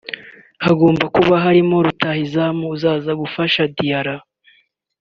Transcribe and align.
Hagomba 0.65 1.05
kuba 1.15 1.33
harimo 1.45 1.75
rutahizamu 1.85 2.63
uzaza 2.75 3.11
gufasha 3.21 3.61
Diarra 3.75 4.15